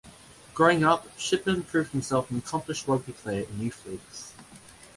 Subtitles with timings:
[0.55, 4.33] Growing up, Shipman proved himself an accomplished rugby player in youth leagues.